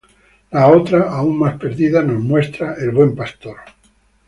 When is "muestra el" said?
2.23-2.89